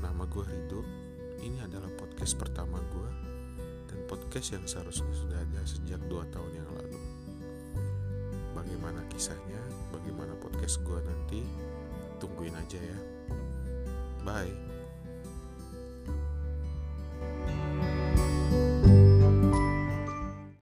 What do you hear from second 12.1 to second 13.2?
Tungguin aja ya.